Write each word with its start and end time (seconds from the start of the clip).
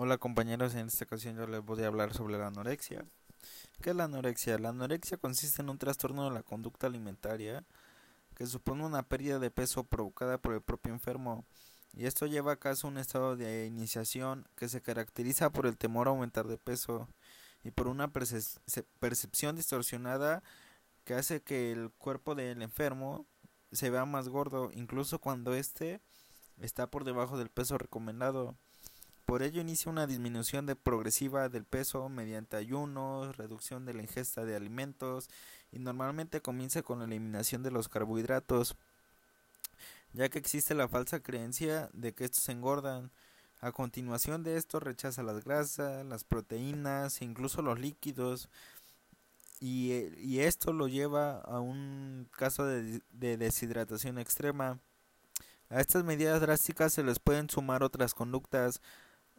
Hola 0.00 0.16
compañeros, 0.16 0.76
en 0.76 0.86
esta 0.86 1.06
ocasión 1.06 1.36
yo 1.36 1.48
les 1.48 1.60
voy 1.60 1.82
a 1.82 1.88
hablar 1.88 2.14
sobre 2.14 2.38
la 2.38 2.46
anorexia. 2.46 3.04
¿Qué 3.82 3.90
es 3.90 3.96
la 3.96 4.04
anorexia? 4.04 4.56
La 4.56 4.68
anorexia 4.68 5.16
consiste 5.16 5.60
en 5.60 5.70
un 5.70 5.78
trastorno 5.78 6.22
de 6.26 6.30
la 6.30 6.44
conducta 6.44 6.86
alimentaria 6.86 7.64
que 8.36 8.46
supone 8.46 8.86
una 8.86 9.02
pérdida 9.02 9.40
de 9.40 9.50
peso 9.50 9.82
provocada 9.82 10.38
por 10.38 10.54
el 10.54 10.60
propio 10.60 10.92
enfermo 10.92 11.44
y 11.92 12.06
esto 12.06 12.26
lleva 12.26 12.52
a 12.52 12.56
cabo 12.60 12.76
un 12.84 12.96
estado 12.96 13.34
de 13.34 13.66
iniciación 13.66 14.46
que 14.54 14.68
se 14.68 14.80
caracteriza 14.80 15.50
por 15.50 15.66
el 15.66 15.76
temor 15.76 16.06
a 16.06 16.10
aumentar 16.10 16.46
de 16.46 16.58
peso 16.58 17.08
y 17.64 17.72
por 17.72 17.88
una 17.88 18.06
percepción 19.00 19.56
distorsionada 19.56 20.44
que 21.02 21.14
hace 21.14 21.42
que 21.42 21.72
el 21.72 21.90
cuerpo 21.90 22.36
del 22.36 22.62
enfermo 22.62 23.26
se 23.72 23.90
vea 23.90 24.04
más 24.04 24.28
gordo 24.28 24.70
incluso 24.72 25.18
cuando 25.18 25.54
éste 25.54 26.00
está 26.56 26.88
por 26.88 27.02
debajo 27.02 27.36
del 27.36 27.50
peso 27.50 27.78
recomendado. 27.78 28.54
Por 29.28 29.42
ello 29.42 29.60
inicia 29.60 29.92
una 29.92 30.06
disminución 30.06 30.64
progresiva 30.82 31.50
del 31.50 31.66
peso 31.66 32.08
mediante 32.08 32.56
ayunos, 32.56 33.36
reducción 33.36 33.84
de 33.84 33.92
la 33.92 34.00
ingesta 34.00 34.46
de 34.46 34.56
alimentos 34.56 35.28
y 35.70 35.80
normalmente 35.80 36.40
comienza 36.40 36.80
con 36.80 37.00
la 37.00 37.04
eliminación 37.04 37.62
de 37.62 37.70
los 37.70 37.90
carbohidratos, 37.90 38.74
ya 40.14 40.30
que 40.30 40.38
existe 40.38 40.74
la 40.74 40.88
falsa 40.88 41.20
creencia 41.20 41.90
de 41.92 42.14
que 42.14 42.24
estos 42.24 42.48
engordan. 42.48 43.10
A 43.60 43.70
continuación 43.70 44.44
de 44.44 44.56
esto 44.56 44.80
rechaza 44.80 45.22
las 45.22 45.44
grasas, 45.44 46.06
las 46.06 46.24
proteínas, 46.24 47.20
incluso 47.20 47.60
los 47.60 47.78
líquidos, 47.78 48.48
y, 49.60 50.38
esto 50.38 50.72
lo 50.72 50.88
lleva 50.88 51.40
a 51.40 51.60
un 51.60 52.30
caso 52.30 52.64
de 52.64 53.36
deshidratación 53.36 54.18
extrema. 54.18 54.80
A 55.68 55.82
estas 55.82 56.02
medidas 56.02 56.40
drásticas 56.40 56.94
se 56.94 57.04
les 57.04 57.18
pueden 57.18 57.50
sumar 57.50 57.82
otras 57.82 58.14
conductas 58.14 58.80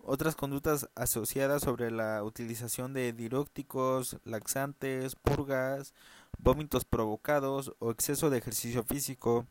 otras 0.09 0.35
conductas 0.35 0.89
asociadas 0.95 1.61
sobre 1.61 1.91
la 1.91 2.23
utilización 2.23 2.93
de 2.93 3.13
diuréticos, 3.13 4.17
laxantes, 4.23 5.15
purgas, 5.15 5.93
vómitos 6.39 6.83
provocados 6.83 7.75
o 7.77 7.91
exceso 7.91 8.31
de 8.31 8.39
ejercicio 8.39 8.83
físico. 8.83 9.45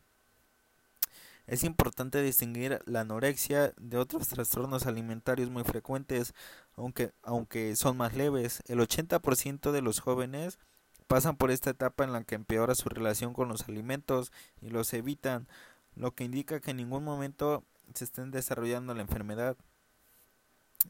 Es 1.47 1.63
importante 1.63 2.21
distinguir 2.21 2.81
la 2.85 3.01
anorexia 3.01 3.73
de 3.77 3.97
otros 3.97 4.27
trastornos 4.27 4.85
alimentarios 4.85 5.49
muy 5.49 5.63
frecuentes, 5.63 6.33
aunque, 6.75 7.13
aunque 7.23 7.77
son 7.77 7.95
más 7.95 8.13
leves. 8.13 8.61
El 8.67 8.79
80% 8.79 9.71
de 9.71 9.81
los 9.81 10.01
jóvenes 10.01 10.59
pasan 11.07 11.37
por 11.37 11.51
esta 11.51 11.69
etapa 11.69 12.03
en 12.03 12.11
la 12.11 12.25
que 12.25 12.35
empeora 12.35 12.75
su 12.75 12.89
relación 12.89 13.33
con 13.33 13.47
los 13.47 13.69
alimentos 13.69 14.33
y 14.61 14.71
los 14.71 14.93
evitan, 14.93 15.47
lo 15.95 16.13
que 16.13 16.25
indica 16.25 16.59
que 16.59 16.71
en 16.71 16.77
ningún 16.77 17.05
momento 17.05 17.63
se 17.93 18.03
estén 18.03 18.29
desarrollando 18.29 18.93
la 18.93 19.03
enfermedad. 19.03 19.55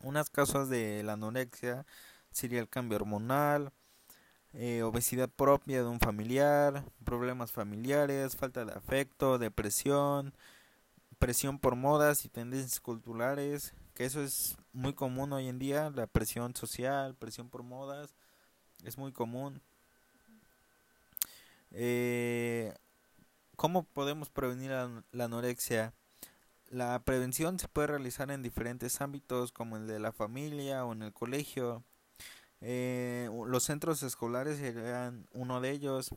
Unas 0.01 0.29
causas 0.29 0.69
de 0.69 1.03
la 1.03 1.13
anorexia 1.13 1.85
sería 2.31 2.59
el 2.59 2.69
cambio 2.69 2.97
hormonal, 2.97 3.71
eh, 4.53 4.81
obesidad 4.83 5.29
propia 5.29 5.83
de 5.83 5.89
un 5.89 5.99
familiar, 5.99 6.85
problemas 7.03 7.51
familiares, 7.51 8.35
falta 8.35 8.65
de 8.65 8.73
afecto, 8.73 9.37
depresión, 9.37 10.33
presión 11.19 11.59
por 11.59 11.75
modas 11.75 12.25
y 12.25 12.29
tendencias 12.29 12.79
culturales, 12.79 13.73
que 13.93 14.05
eso 14.05 14.23
es 14.23 14.57
muy 14.73 14.93
común 14.93 15.33
hoy 15.33 15.49
en 15.49 15.59
día, 15.59 15.91
la 15.91 16.07
presión 16.07 16.55
social, 16.55 17.15
presión 17.15 17.49
por 17.49 17.63
modas, 17.63 18.15
es 18.85 18.97
muy 18.97 19.11
común. 19.11 19.61
Eh, 21.71 22.73
¿Cómo 23.55 23.83
podemos 23.83 24.29
prevenir 24.29 24.71
la 24.71 25.25
anorexia? 25.25 25.93
La 26.69 26.99
prevención 27.03 27.57
se 27.57 27.67
puede 27.67 27.87
realizar 27.87 28.29
en 28.29 28.43
diferentes 28.43 29.01
ámbitos 29.01 29.51
como 29.51 29.77
el 29.77 29.87
de 29.87 29.99
la 29.99 30.11
familia 30.11 30.85
o 30.85 30.93
en 30.93 31.01
el 31.01 31.13
colegio. 31.13 31.83
Eh, 32.61 33.29
los 33.47 33.63
centros 33.63 34.03
escolares 34.03 34.59
serían 34.59 35.27
uno 35.31 35.61
de 35.61 35.71
ellos, 35.71 36.13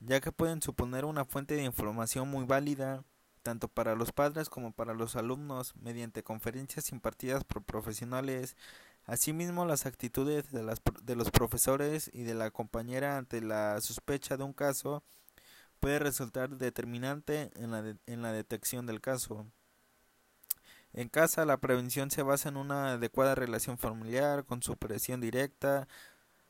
ya 0.00 0.20
que 0.20 0.30
pueden 0.30 0.62
suponer 0.62 1.04
una 1.04 1.24
fuente 1.24 1.56
de 1.56 1.64
información 1.64 2.28
muy 2.28 2.44
válida 2.44 3.04
tanto 3.42 3.68
para 3.68 3.94
los 3.94 4.12
padres 4.12 4.50
como 4.50 4.72
para 4.72 4.92
los 4.92 5.14
alumnos 5.14 5.74
mediante 5.76 6.24
conferencias 6.24 6.90
impartidas 6.90 7.44
por 7.44 7.62
profesionales. 7.62 8.56
Asimismo, 9.04 9.66
las 9.66 9.86
actitudes 9.86 10.50
de, 10.50 10.64
las, 10.64 10.82
de 11.02 11.14
los 11.16 11.30
profesores 11.30 12.10
y 12.12 12.24
de 12.24 12.34
la 12.34 12.50
compañera 12.50 13.16
ante 13.16 13.40
la 13.40 13.80
sospecha 13.80 14.36
de 14.36 14.42
un 14.44 14.52
caso 14.52 15.04
puede 15.86 16.00
resultar 16.00 16.50
determinante 16.56 17.52
en 17.54 17.70
la, 17.70 17.96
en 18.06 18.20
la 18.20 18.32
detección 18.32 18.86
del 18.86 19.00
caso. 19.00 19.46
En 20.92 21.08
casa 21.08 21.44
la 21.44 21.58
prevención 21.58 22.10
se 22.10 22.24
basa 22.24 22.48
en 22.48 22.56
una 22.56 22.94
adecuada 22.94 23.36
relación 23.36 23.78
familiar 23.78 24.44
con 24.44 24.64
supervisión 24.64 25.20
directa, 25.20 25.86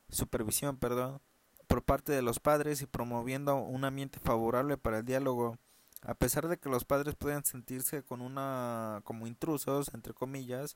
supervisión, 0.09 0.77
perdón, 0.77 1.21
por 1.67 1.83
parte 1.83 2.13
de 2.13 2.23
los 2.23 2.39
padres 2.39 2.81
y 2.81 2.87
promoviendo 2.87 3.57
un 3.57 3.85
ambiente 3.85 4.19
favorable 4.19 4.75
para 4.75 4.97
el 4.97 5.05
diálogo. 5.05 5.59
A 6.01 6.15
pesar 6.15 6.47
de 6.47 6.57
que 6.57 6.69
los 6.69 6.83
padres 6.83 7.13
puedan 7.13 7.45
sentirse 7.45 8.01
con 8.01 8.21
una 8.21 9.01
como 9.03 9.27
intrusos, 9.27 9.93
entre 9.93 10.15
comillas, 10.15 10.75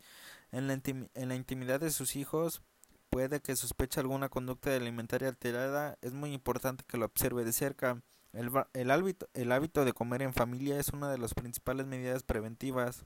en 0.51 0.67
la, 0.67 0.79
en 1.15 1.29
la 1.29 1.35
intimidad 1.35 1.79
de 1.79 1.89
sus 1.89 2.15
hijos, 2.15 2.61
puede 3.09 3.41
que 3.41 3.55
sospeche 3.55 3.99
alguna 3.99 4.29
conducta 4.29 4.75
alimentaria 4.75 5.29
alterada, 5.29 5.97
es 6.03 6.13
muy 6.13 6.31
importante 6.31 6.83
que 6.87 6.99
lo 6.99 7.05
observe 7.07 7.43
de 7.43 7.53
cerca. 7.53 8.03
El, 8.33 8.49
el, 8.73 8.91
hábito, 8.91 9.27
el 9.33 9.51
hábito 9.51 9.85
de 9.85 9.93
comer 9.93 10.21
en 10.21 10.33
familia 10.33 10.79
es 10.79 10.89
una 10.89 11.11
de 11.11 11.17
las 11.17 11.33
principales 11.33 11.85
medidas 11.85 12.23
preventivas. 12.23 13.05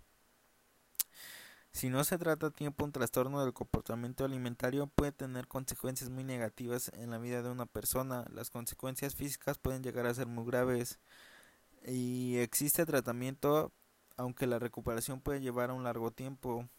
Si 1.76 1.90
no 1.90 2.06
se 2.06 2.18
trata 2.18 2.48
a 2.48 2.52
tiempo 2.52 2.86
un 2.86 2.94
trastorno 2.94 3.44
del 3.44 3.52
comportamiento 3.52 4.24
alimentario 4.24 4.88
puede 4.88 5.12
tener 5.12 5.48
consecuencias 5.48 6.10
muy 6.10 6.24
negativas 6.24 6.90
en 6.94 7.10
la 7.10 7.18
vida 7.18 7.42
de 7.42 7.50
una 7.50 7.66
persona. 7.66 8.26
Las 8.32 8.50
consecuencias 8.50 9.14
físicas 9.14 9.58
pueden 9.58 9.84
llegar 9.84 10.06
a 10.06 10.14
ser 10.14 10.28
muy 10.28 10.46
graves 10.46 11.00
y 11.86 12.38
existe 12.38 12.86
tratamiento 12.86 13.74
aunque 14.18 14.48
la 14.48 14.60
recuperación 14.60 15.20
puede 15.20 15.42
llevar 15.42 15.70
a 15.70 15.74
un 15.74 15.84
largo 15.84 16.12
tiempo. 16.12 16.70